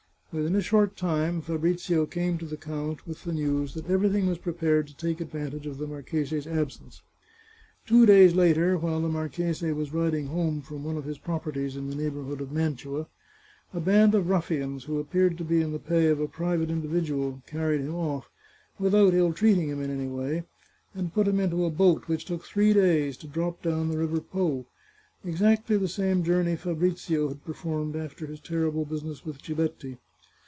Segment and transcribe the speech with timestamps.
[0.41, 4.37] "Within a short time Fabrizio came to the count with the news that everything was
[4.37, 7.01] prepared to take advantage of the marchese's absence.
[7.85, 11.89] Two days later, while the marchese was riding home from one of his properties in
[11.89, 13.07] the neighbourhood of Mantua,
[13.73, 17.41] a band of ruffians, who appeared to be in the pay of a private individual,
[17.45, 18.29] carried him off,
[18.79, 20.45] without ill treating him in any way,
[20.95, 24.21] and put him into a boat which took three days to drop down the river
[24.21, 24.65] Po—
[25.25, 29.97] exactly the same journey Fabrizio had performed after his terrible business with Giletti.